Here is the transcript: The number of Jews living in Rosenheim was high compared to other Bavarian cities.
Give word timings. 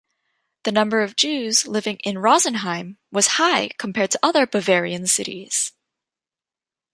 The 0.63 0.71
number 0.71 1.01
of 1.03 1.15
Jews 1.15 1.67
living 1.67 1.97
in 1.97 2.17
Rosenheim 2.17 2.97
was 3.11 3.27
high 3.37 3.69
compared 3.77 4.09
to 4.09 4.19
other 4.23 4.47
Bavarian 4.47 5.05
cities. 5.05 5.73